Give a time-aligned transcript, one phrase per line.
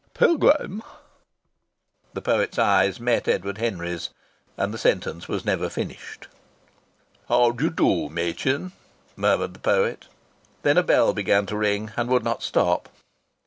[0.15, 0.81] Pilgrim"
[2.15, 4.09] The poet's eyes met Edward Henry's,
[4.57, 6.27] and the sentence was never finished.
[7.29, 8.71] "How d'ye do, Machin?"
[9.15, 10.07] murmured the poet.
[10.63, 12.89] Then a bell began to ring and would not stop.